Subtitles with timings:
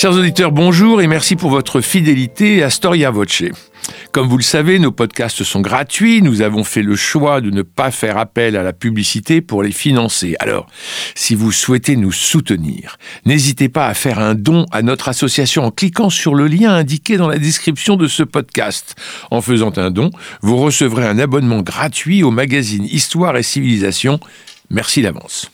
[0.00, 3.42] Chers auditeurs, bonjour et merci pour votre fidélité à Storia Voce.
[4.12, 6.22] Comme vous le savez, nos podcasts sont gratuits.
[6.22, 9.72] Nous avons fait le choix de ne pas faire appel à la publicité pour les
[9.72, 10.36] financer.
[10.38, 10.68] Alors,
[11.16, 15.72] si vous souhaitez nous soutenir, n'hésitez pas à faire un don à notre association en
[15.72, 18.94] cliquant sur le lien indiqué dans la description de ce podcast.
[19.32, 20.12] En faisant un don,
[20.42, 24.20] vous recevrez un abonnement gratuit au magazine Histoire et Civilisation.
[24.70, 25.50] Merci d'avance.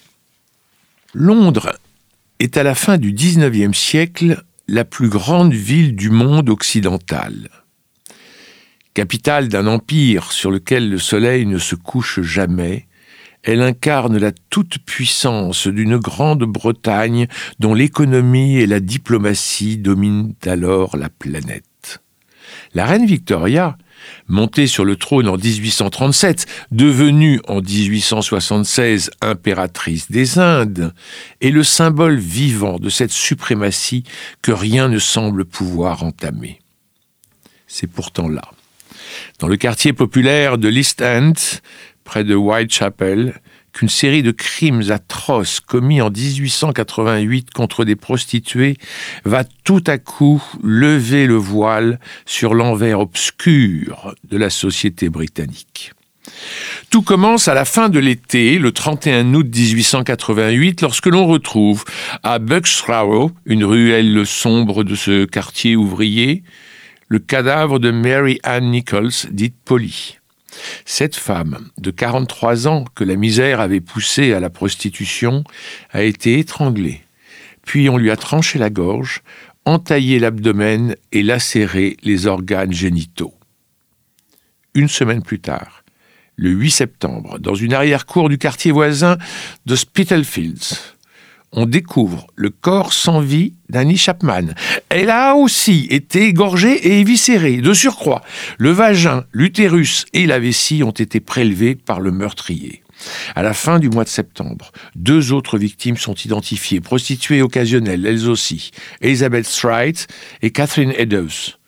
[1.15, 1.79] Londres
[2.39, 7.51] est à la fin du XIXe siècle la plus grande ville du monde occidental.
[8.95, 12.87] Capitale d'un empire sur lequel le soleil ne se couche jamais,
[13.43, 17.27] elle incarne la toute-puissance d'une grande Bretagne
[17.59, 22.03] dont l'économie et la diplomatie dominent alors la planète.
[22.73, 23.77] La reine Victoria
[24.29, 30.93] montée sur le trône en 1837, devenue en 1876 impératrice des Indes,
[31.41, 34.05] est le symbole vivant de cette suprématie
[34.43, 36.61] que rien ne semble pouvoir entamer.
[37.67, 38.43] C'est pourtant là.
[39.39, 41.33] Dans le quartier populaire de l'East End,
[42.05, 43.41] près de Whitechapel,
[43.75, 48.79] qu'une série de crimes atroces commis en 1888 contre des prostituées
[49.25, 55.93] va tout à coup lever le voile sur l'envers obscur de la société britannique.
[56.91, 61.85] Tout commence à la fin de l'été, le 31 août 1888, lorsque l'on retrouve
[62.23, 66.45] à Bucksrow, une ruelle sombre de ce quartier ouvrier,
[67.09, 70.19] le cadavre de Mary Ann Nichols, dite Polly.
[70.85, 75.45] Cette femme de 43 ans que la misère avait poussée à la prostitution
[75.91, 77.03] a été étranglée.
[77.63, 79.23] Puis on lui a tranché la gorge,
[79.65, 83.35] entaillé l'abdomen et lacéré les organes génitaux.
[84.75, 85.85] Une semaine plus tard,
[86.37, 89.17] le 8 septembre, dans une arrière-cour du quartier voisin
[89.67, 90.94] de Spitalfields,
[91.55, 94.55] on découvre le corps sans vie d'Annie Chapman.
[94.89, 97.59] Elle a aussi été égorgée et éviscérée.
[97.59, 98.23] De surcroît,
[98.59, 102.83] le vagin, l'utérus et la vessie ont été prélevés par le meurtrier.
[103.35, 108.29] À la fin du mois de septembre, deux autres victimes sont identifiées, prostituées occasionnelles, elles
[108.29, 108.71] aussi,
[109.01, 109.99] Elizabeth Stride
[110.43, 111.59] et Catherine Eddowes.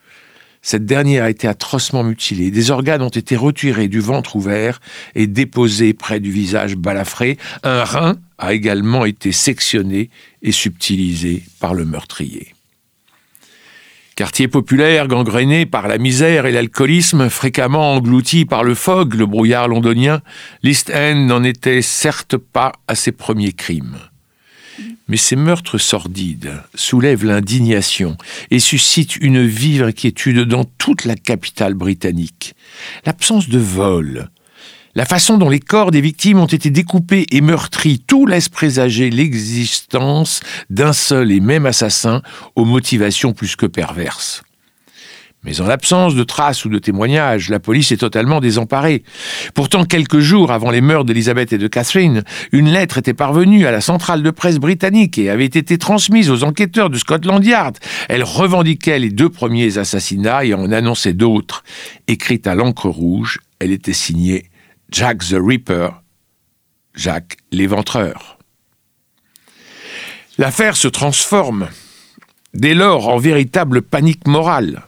[0.69, 2.51] Cette dernière a été atrocement mutilée.
[2.51, 4.81] Des organes ont été retirés du ventre ouvert
[5.15, 7.39] et déposés près du visage balafré.
[7.63, 10.11] Un rein a également été sectionné
[10.43, 12.53] et subtilisé par le meurtrier.
[14.17, 19.69] Quartier populaire gangréné par la misère et l'alcoolisme, fréquemment englouti par le fog, le brouillard
[19.69, 20.21] londonien,
[20.65, 23.99] l'East End n'en était certes pas à ses premiers crimes.
[25.09, 28.17] Mais ces meurtres sordides soulèvent l'indignation
[28.51, 32.55] et suscitent une vive inquiétude dans toute la capitale britannique.
[33.05, 34.31] L'absence de vol,
[34.97, 39.11] la façon dont les corps des victimes ont été découpés et meurtris, tout laisse présager
[39.11, 40.41] l'existence
[40.71, 42.23] d'un seul et même assassin
[42.57, 44.43] aux motivations plus que perverses.
[45.47, 49.05] Mais en l'absence de traces ou de témoignages, la police est totalement désemparée.
[49.55, 53.71] Pourtant, quelques jours avant les meurtres d'Elizabeth et de Catherine, une lettre était parvenue à
[53.71, 57.79] la centrale de presse britannique et avait été transmise aux enquêteurs de Scotland Yard.
[58.09, 61.63] Elle revendiquait les deux premiers assassinats et en annonçait d'autres.
[62.09, 64.51] Écrite à l'encre rouge, elle était signée
[64.91, 65.91] Jack the Ripper,
[66.97, 68.39] Jack l'éventreur.
[70.39, 71.69] L'affaire se transforme
[72.53, 74.83] dès lors en véritable panique morale.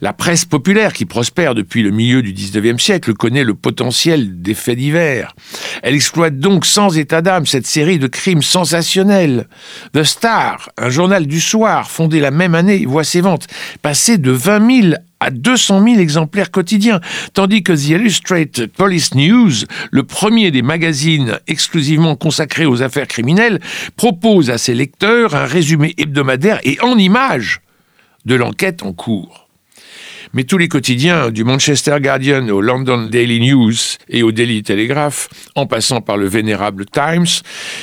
[0.00, 4.54] La presse populaire, qui prospère depuis le milieu du XIXe siècle, connaît le potentiel des
[4.54, 5.34] faits divers.
[5.82, 9.48] Elle exploite donc sans état d'âme cette série de crimes sensationnels.
[9.92, 13.46] The Star, un journal du soir fondé la même année, voit ses ventes
[13.82, 17.00] passer de 20 000 à 200 000 exemplaires quotidiens,
[17.32, 19.52] tandis que The Illustrated Police News,
[19.90, 23.60] le premier des magazines exclusivement consacrés aux affaires criminelles,
[23.96, 27.62] propose à ses lecteurs un résumé hebdomadaire et en images
[28.26, 29.43] de l'enquête en cours.
[30.34, 33.72] Mais tous les quotidiens, du Manchester Guardian au London Daily News
[34.08, 37.28] et au Daily Telegraph, en passant par le vénérable Times,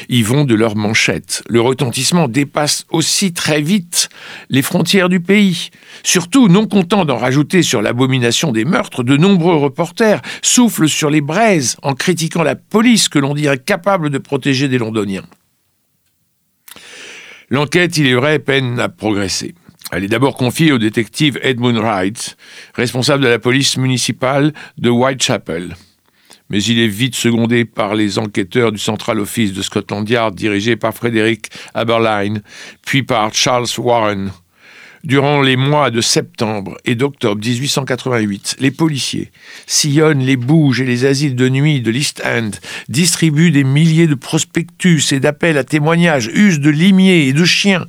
[0.09, 1.43] y vont de leurs manchettes.
[1.47, 4.09] Le retentissement dépasse aussi très vite
[4.49, 5.69] les frontières du pays.
[6.03, 11.21] Surtout, non content d'en rajouter sur l'abomination des meurtres, de nombreux reporters soufflent sur les
[11.21, 15.25] braises en critiquant la police que l'on dit incapable de protéger des Londoniens.
[17.49, 19.55] L'enquête, il est vrai, peine à progresser.
[19.91, 22.37] Elle est d'abord confiée au détective Edmund Wright,
[22.75, 25.75] responsable de la police municipale de Whitechapel.
[26.49, 30.77] Mais il est vite secondé par les enquêteurs du Central Office de Scotland Yard dirigé
[30.77, 32.41] par Frédéric Aberline,
[32.85, 34.31] puis par Charles Warren.
[35.03, 39.31] Durant les mois de septembre et d'octobre 1888, les policiers
[39.65, 42.51] sillonnent les bouges et les asiles de nuit de l'East End,
[42.87, 47.87] distribuent des milliers de prospectus et d'appels à témoignages, usent de limiers et de chiens,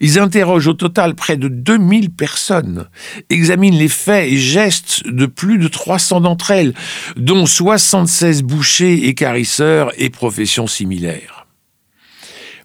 [0.00, 2.88] Ils interrogent au total près de 2000 personnes,
[3.30, 6.74] examinent les faits et gestes de plus de 300 d'entre elles,
[7.16, 11.44] dont 76 bouchers, écarisseurs et professions similaires.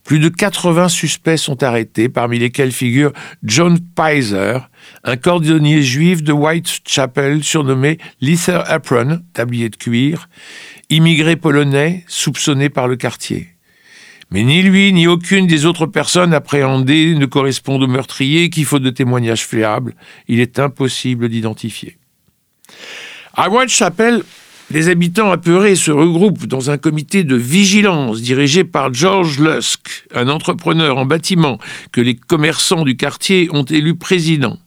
[0.10, 3.12] Plus de 80 suspects sont arrêtés, parmi lesquels figure
[3.44, 4.68] John Pizer,
[5.04, 10.28] un cordonnier juif de Whitechapel surnommé Leather Apron, tablier de cuir,
[10.90, 13.50] immigré polonais soupçonné par le quartier.
[14.32, 18.84] Mais ni lui ni aucune des autres personnes appréhendées ne correspondent au meurtrier qui, faute
[18.84, 19.96] de témoignages fiables,
[20.28, 21.98] il est impossible d'identifier.
[23.34, 24.24] À Whitechapel,
[24.72, 30.30] les habitants apeurés se regroupent dans un comité de vigilance dirigé par George Lusk, un
[30.30, 31.58] entrepreneur en bâtiment
[31.92, 34.60] que les commerçants du quartier ont élu président.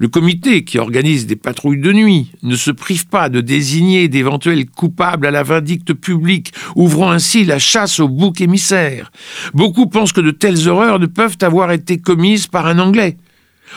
[0.00, 4.64] Le comité, qui organise des patrouilles de nuit, ne se prive pas de désigner d'éventuels
[4.66, 9.10] coupables à la vindicte publique, ouvrant ainsi la chasse aux boucs émissaires.
[9.54, 13.16] Beaucoup pensent que de telles horreurs ne peuvent avoir été commises par un Anglais.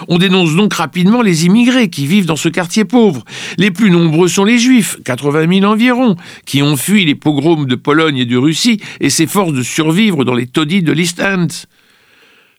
[0.10, 3.26] On dénonce donc rapidement les immigrés qui vivent dans ce quartier pauvre.
[3.58, 7.76] Les plus nombreux sont les juifs, 80 000 environ, qui ont fui les pogroms de
[7.76, 11.48] Pologne et de Russie et s'efforcent de survivre dans les taudis de l'East End.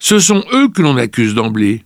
[0.01, 1.85] Ce sont eux que l'on accuse d'emblée.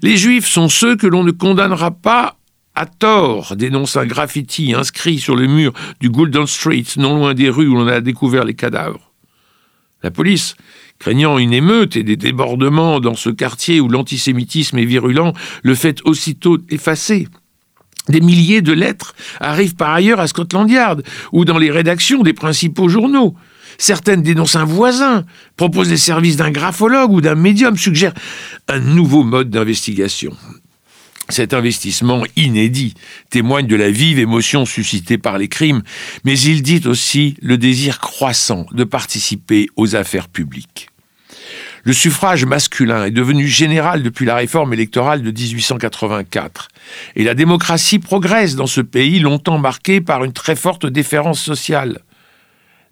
[0.00, 2.36] Les Juifs sont ceux que l'on ne condamnera pas
[2.74, 7.50] à tort, dénonce un graffiti inscrit sur le mur du Golden Street, non loin des
[7.50, 9.12] rues où l'on a découvert les cadavres.
[10.02, 10.56] La police,
[10.98, 16.00] craignant une émeute et des débordements dans ce quartier où l'antisémitisme est virulent, le fait
[16.04, 17.28] aussitôt effacer.
[18.08, 22.32] Des milliers de lettres arrivent par ailleurs à Scotland Yard ou dans les rédactions des
[22.32, 23.36] principaux journaux.
[23.78, 25.24] Certaines dénoncent un voisin,
[25.56, 28.14] proposent les services d'un graphologue ou d'un médium, suggèrent
[28.68, 30.36] un nouveau mode d'investigation.
[31.28, 32.94] Cet investissement inédit
[33.30, 35.82] témoigne de la vive émotion suscitée par les crimes,
[36.24, 40.88] mais il dit aussi le désir croissant de participer aux affaires publiques.
[41.84, 46.68] Le suffrage masculin est devenu général depuis la réforme électorale de 1884,
[47.16, 52.00] et la démocratie progresse dans ce pays longtemps marqué par une très forte déférence sociale.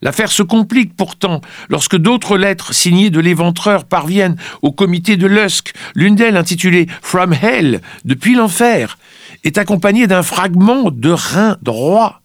[0.03, 5.75] L'affaire se complique pourtant lorsque d'autres lettres signées de l'éventreur parviennent au comité de Lusk.
[5.95, 8.99] L'une d'elles, intitulée From Hell, depuis l'enfer,
[9.45, 12.23] est accompagnée d'un fragment de rein droit.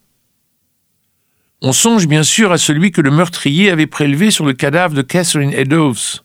[1.62, 5.02] On songe bien sûr à celui que le meurtrier avait prélevé sur le cadavre de
[5.02, 6.22] Catherine Eddowes.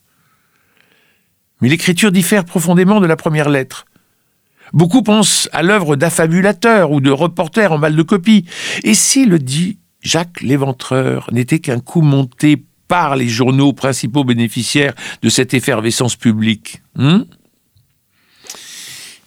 [1.61, 3.87] Mais l'écriture diffère profondément de la première lettre.
[4.73, 8.45] Beaucoup pensent à l'œuvre d'affabulateurs ou de reporters en mal de copie.
[8.85, 14.95] Et si le dit Jacques Léventreur n'était qu'un coup monté par les journaux principaux bénéficiaires
[15.23, 16.83] de cette effervescence publique.
[16.97, 17.23] Hmm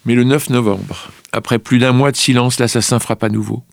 [0.06, 3.64] Mais le 9 novembre, après plus d'un mois de silence, l'assassin frappe à nouveau.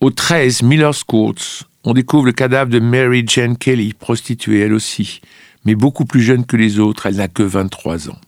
[0.00, 5.20] Au 13 Miller's Courts, on découvre le cadavre de Mary Jane Kelly, prostituée elle aussi,
[5.64, 8.18] mais beaucoup plus jeune que les autres, elle n'a que 23 ans.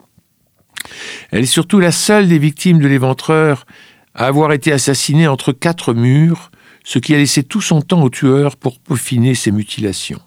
[1.30, 3.66] Elle est surtout la seule des victimes de l'éventreur
[4.14, 6.50] à avoir été assassinée entre quatre murs
[6.84, 10.20] ce qui a laissé tout son temps au tueur pour peaufiner ses mutilations.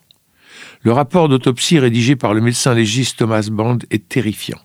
[0.81, 4.59] Le rapport d'autopsie rédigé par le médecin légiste Thomas Bond est terrifiant.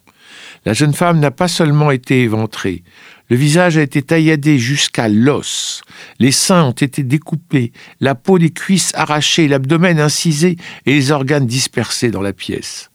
[0.66, 2.82] La jeune femme n'a pas seulement été éventrée,
[3.31, 5.82] le visage a été tailladé jusqu'à l'os,
[6.19, 11.46] les seins ont été découpés, la peau des cuisses arrachée, l'abdomen incisé et les organes
[11.46, 12.91] dispersés dans la pièce.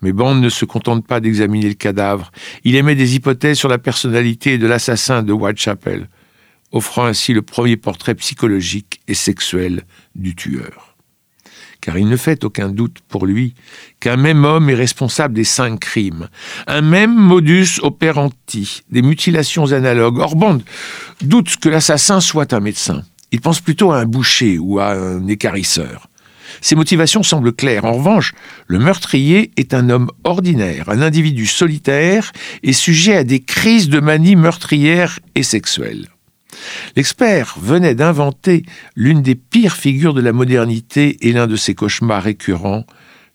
[0.00, 2.32] Mais Bond ne se contente pas d'examiner le cadavre,
[2.64, 6.08] il émet des hypothèses sur la personnalité de l'assassin de Whitechapel
[6.72, 9.84] offrant ainsi le premier portrait psychologique et sexuel
[10.14, 10.96] du tueur.
[11.80, 13.54] Car il ne fait aucun doute pour lui
[14.00, 16.28] qu'un même homme est responsable des cinq crimes,
[16.66, 20.18] un même modus operandi, des mutilations analogues.
[20.18, 20.58] Orband
[21.22, 23.04] doute que l'assassin soit un médecin.
[23.30, 26.08] Il pense plutôt à un boucher ou à un écarisseur.
[26.60, 27.84] Ses motivations semblent claires.
[27.84, 28.34] En revanche,
[28.66, 32.32] le meurtrier est un homme ordinaire, un individu solitaire
[32.62, 36.08] et sujet à des crises de manie meurtrière et sexuelle.
[36.96, 38.64] L'expert venait d'inventer
[38.96, 42.86] l'une des pires figures de la modernité et l'un de ses cauchemars récurrents,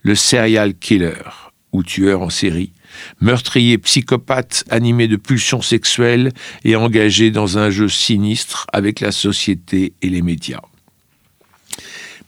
[0.02, 1.24] le serial killer,
[1.72, 2.74] ou tueur en série,
[3.22, 6.32] meurtrier psychopathe animé de pulsions sexuelles
[6.64, 10.62] et engagé dans un jeu sinistre avec la société et les médias.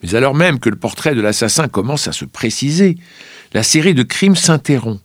[0.03, 2.97] Mais alors même que le portrait de l'assassin commence à se préciser,
[3.53, 5.01] la série de crimes s'interrompt.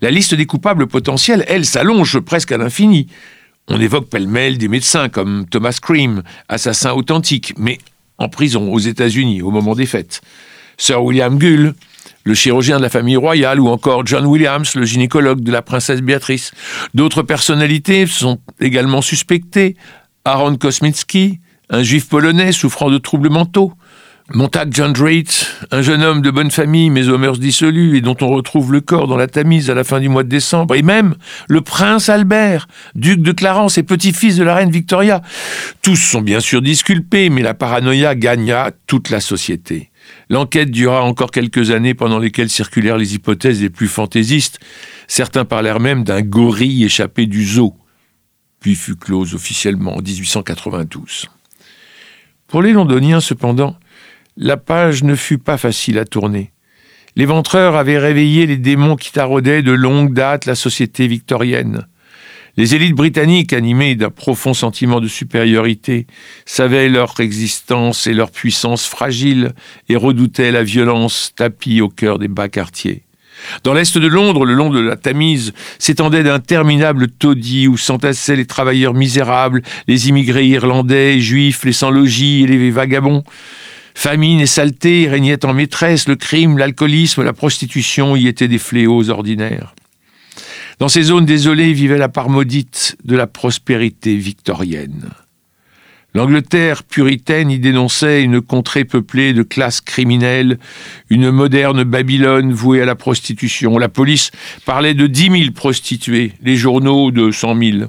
[0.00, 3.06] La liste des coupables potentiels, elle, s'allonge presque à l'infini.
[3.74, 7.78] On évoque pêle-mêle des médecins comme Thomas Cream, assassin authentique, mais
[8.18, 10.20] en prison aux États-Unis au moment des fêtes.
[10.76, 11.72] Sir William Gull,
[12.24, 16.02] le chirurgien de la famille royale, ou encore John Williams, le gynécologue de la princesse
[16.02, 16.52] Béatrice.
[16.92, 19.74] D'autres personnalités sont également suspectées.
[20.26, 23.72] Aaron Kosminski, un juif polonais souffrant de troubles mentaux.
[24.34, 28.16] Montag John Drake, un jeune homme de bonne famille mais aux mœurs dissolues et dont
[28.22, 30.80] on retrouve le corps dans la Tamise à la fin du mois de décembre, et
[30.80, 31.16] même
[31.48, 35.20] le prince Albert, duc de Clarence et petit-fils de la reine Victoria.
[35.82, 39.90] Tous sont bien sûr disculpés, mais la paranoïa gagna toute la société.
[40.30, 44.60] L'enquête dura encore quelques années pendant lesquelles circulèrent les hypothèses les plus fantaisistes.
[45.08, 47.74] Certains parlèrent même d'un gorille échappé du zoo,
[48.60, 51.26] puis fut close officiellement en 1892.
[52.46, 53.76] Pour les londoniens, cependant,
[54.36, 56.52] la page ne fut pas facile à tourner.
[57.16, 61.86] L'éventreur avait réveillé les démons qui taraudaient de longue date la société victorienne.
[62.56, 66.06] Les élites britanniques, animées d'un profond sentiment de supériorité,
[66.44, 69.52] savaient leur existence et leur puissance fragile
[69.88, 73.04] et redoutaient la violence tapie au cœur des bas quartiers.
[73.64, 78.46] Dans l'est de Londres, le long de la Tamise, s'étendait d'interminables taudis où s'entassaient les
[78.46, 83.24] travailleurs misérables, les immigrés irlandais, juifs, les sans-logis et les vagabonds.
[83.94, 89.10] Famine et saleté régnaient en maîtresse, le crime, l'alcoolisme, la prostitution y étaient des fléaux
[89.10, 89.74] ordinaires.
[90.78, 95.10] Dans ces zones désolées vivait la part maudite de la prospérité victorienne.
[96.14, 100.58] L'Angleterre puritaine y dénonçait une contrée peuplée de classes criminelles,
[101.08, 103.78] une moderne Babylone vouée à la prostitution.
[103.78, 104.30] La police
[104.66, 107.88] parlait de dix mille prostituées, les journaux de cent mille.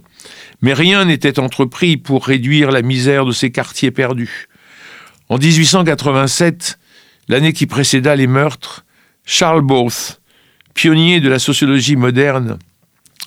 [0.62, 4.48] Mais rien n'était entrepris pour réduire la misère de ces quartiers perdus.
[5.34, 6.78] En 1887,
[7.28, 8.86] l'année qui précéda les meurtres,
[9.26, 10.22] Charles Booth,
[10.76, 12.60] pionnier de la sociologie moderne,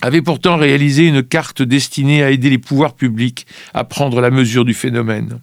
[0.01, 4.63] avait pourtant réalisé une carte destinée à aider les pouvoirs publics à prendre la mesure
[4.63, 5.41] du phénomène.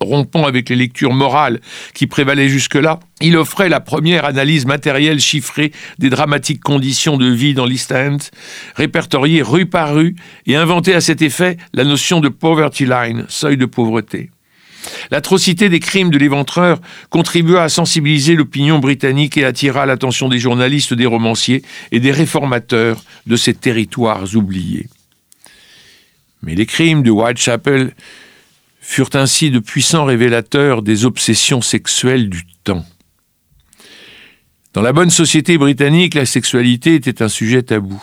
[0.00, 1.60] Rompant avec les lectures morales
[1.94, 5.70] qui prévalaient jusque-là, il offrait la première analyse matérielle chiffrée
[6.00, 8.18] des dramatiques conditions de vie dans l'East End,
[8.74, 13.56] répertoriée rue par rue et inventait à cet effet la notion de poverty line, seuil
[13.56, 14.30] de pauvreté.
[15.10, 16.80] L'atrocité des crimes de l'éventreur
[17.10, 23.02] contribua à sensibiliser l'opinion britannique et attira l'attention des journalistes, des romanciers et des réformateurs
[23.26, 24.86] de ces territoires oubliés.
[26.42, 27.94] Mais les crimes de Whitechapel
[28.80, 32.84] furent ainsi de puissants révélateurs des obsessions sexuelles du temps.
[34.74, 38.00] Dans la bonne société britannique, la sexualité était un sujet tabou.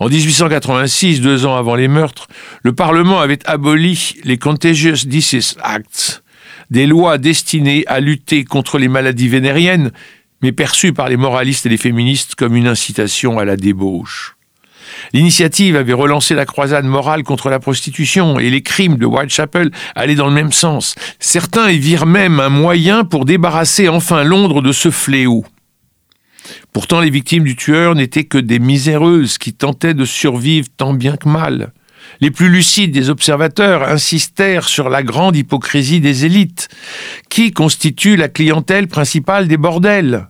[0.00, 2.26] En 1886, deux ans avant les meurtres,
[2.62, 6.22] le Parlement avait aboli les Contagious Disease Acts,
[6.70, 9.92] des lois destinées à lutter contre les maladies vénériennes,
[10.42, 14.36] mais perçues par les moralistes et les féministes comme une incitation à la débauche.
[15.12, 20.14] L'initiative avait relancé la croisade morale contre la prostitution et les crimes de Whitechapel allaient
[20.14, 20.94] dans le même sens.
[21.18, 25.44] Certains y virent même un moyen pour débarrasser enfin Londres de ce fléau.
[26.74, 31.16] Pourtant, les victimes du tueur n'étaient que des miséreuses qui tentaient de survivre tant bien
[31.16, 31.72] que mal.
[32.20, 36.68] Les plus lucides des observateurs insistèrent sur la grande hypocrisie des élites,
[37.30, 40.26] qui constitue la clientèle principale des bordels?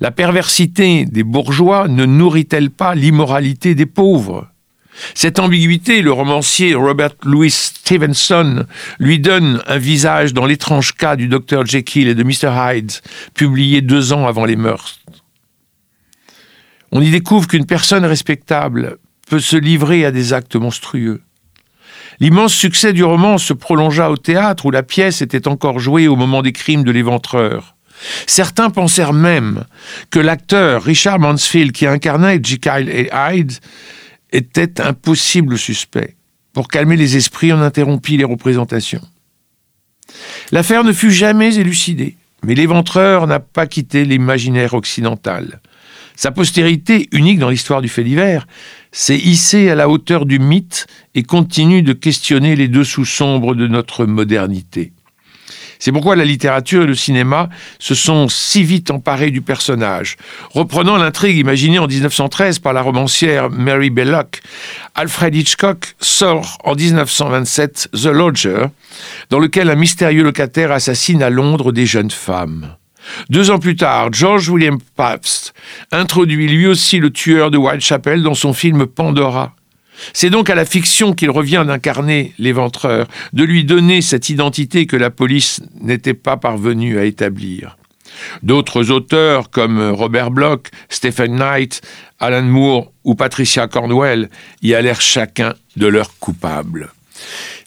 [0.00, 4.48] La perversité des bourgeois ne nourrit-elle pas l'immoralité des pauvres?
[5.14, 8.66] Cette ambiguïté, le romancier Robert Louis Stevenson
[8.98, 12.50] lui donne un visage dans l'étrange cas du docteur Jekyll et de Mr.
[12.50, 12.92] Hyde,
[13.34, 14.98] publié deux ans avant les meurtres.
[16.92, 21.22] On y découvre qu'une personne respectable peut se livrer à des actes monstrueux.
[22.20, 26.16] L'immense succès du roman se prolongea au théâtre où la pièce était encore jouée au
[26.16, 27.76] moment des crimes de l'éventreur.
[28.26, 29.64] Certains pensèrent même
[30.10, 33.52] que l'acteur Richard Mansfield, qui incarnait Jekyll et Hyde,
[34.32, 36.16] était un possible suspect.
[36.52, 39.02] Pour calmer les esprits, on interrompit les représentations.
[40.52, 45.60] L'affaire ne fut jamais élucidée, mais l'éventreur n'a pas quitté l'imaginaire occidental.
[46.16, 48.46] Sa postérité, unique dans l'histoire du fait divers,
[48.90, 53.66] s'est hissée à la hauteur du mythe et continue de questionner les dessous sombres de
[53.66, 54.92] notre modernité.
[55.78, 60.16] C'est pourquoi la littérature et le cinéma se sont si vite emparés du personnage.
[60.50, 64.40] Reprenant l'intrigue imaginée en 1913 par la romancière Mary Belloc,
[64.94, 68.66] Alfred Hitchcock sort en 1927 The Lodger,
[69.28, 72.74] dans lequel un mystérieux locataire assassine à Londres des jeunes femmes.
[73.30, 75.54] Deux ans plus tard, George William Pabst
[75.92, 79.54] introduit lui aussi le tueur de Whitechapel dans son film Pandora.
[80.12, 84.96] C'est donc à la fiction qu'il revient d'incarner l'éventreur, de lui donner cette identité que
[84.96, 87.76] la police n'était pas parvenue à établir.
[88.42, 91.82] D'autres auteurs comme Robert Bloch, Stephen Knight,
[92.18, 94.30] Alan Moore ou Patricia Cornwell
[94.62, 96.90] y allèrent chacun de leur coupable.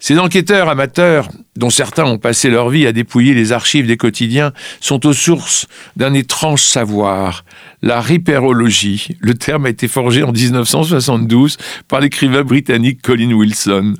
[0.01, 1.27] Ces enquêteurs amateurs,
[1.57, 5.67] dont certains ont passé leur vie à dépouiller les archives des quotidiens, sont aux sources
[5.97, 7.43] d'un étrange savoir,
[7.81, 9.09] la ripérologie.
[9.19, 11.57] Le terme a été forgé en 1972
[11.89, 13.93] par l'écrivain britannique Colin Wilson,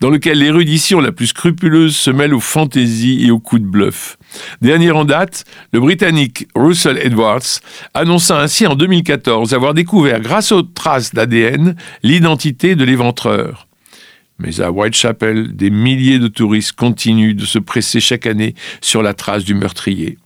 [0.00, 4.16] dans lequel l'érudition la plus scrupuleuse se mêle aux fantaisies et aux coups de bluff.
[4.62, 7.60] Dernier en date, le Britannique Russell Edwards
[7.92, 13.66] annonça ainsi en 2014 avoir découvert, grâce aux traces d'ADN, l'identité de l'éventreur.
[14.38, 19.14] Mais à Whitechapel, des milliers de touristes continuent de se presser chaque année sur la
[19.14, 20.18] trace du meurtrier.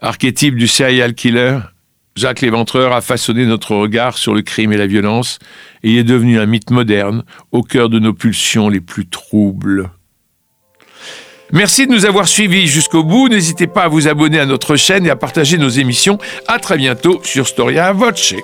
[0.00, 1.58] Archétype du serial killer,
[2.16, 5.38] Jacques Léventreur a façonné notre regard sur le crime et la violence,
[5.82, 9.90] et est devenu un mythe moderne au cœur de nos pulsions les plus troubles.
[11.52, 13.28] Merci de nous avoir suivis jusqu'au bout.
[13.28, 16.18] N'hésitez pas à vous abonner à notre chaîne et à partager nos émissions.
[16.46, 18.34] À très bientôt sur Storia Voce.